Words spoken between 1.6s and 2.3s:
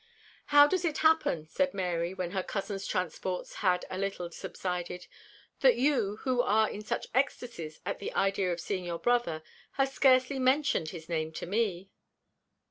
Mary,